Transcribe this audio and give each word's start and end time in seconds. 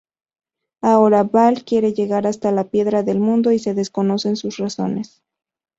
Ahora 0.81 1.21
Baal 1.25 1.63
quiere 1.63 1.93
llegar 1.93 2.25
hasta 2.25 2.51
la 2.51 2.71
Piedra 2.71 3.03
del 3.03 3.19
Mundo 3.19 3.51
y 3.51 3.59
se 3.59 3.75
desconoce 3.75 4.35
sus 4.35 4.57
razones. 4.57 5.21